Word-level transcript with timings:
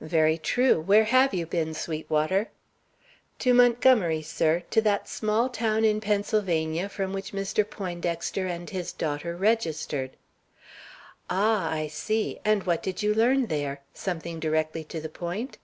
"Very 0.00 0.38
true. 0.38 0.80
Where 0.80 1.04
have 1.04 1.34
you 1.34 1.44
been, 1.44 1.74
Sweetwater?" 1.74 2.48
"To 3.40 3.52
Montgomery, 3.52 4.22
sir, 4.22 4.62
to 4.70 4.80
that 4.80 5.10
small 5.10 5.50
town 5.50 5.84
in 5.84 6.00
Pennsylvania 6.00 6.88
from 6.88 7.12
which 7.12 7.32
Mr. 7.34 7.68
Poindexter 7.68 8.46
and 8.46 8.70
his 8.70 8.92
daughter 8.94 9.36
registered." 9.36 10.16
"Ah, 11.28 11.70
I 11.70 11.88
see! 11.88 12.40
And 12.46 12.62
what 12.64 12.82
did 12.82 13.02
you 13.02 13.14
learn 13.14 13.48
there? 13.48 13.82
Something 13.92 14.40
directly 14.40 14.84
to 14.84 15.02
the 15.02 15.10
point?" 15.10 15.58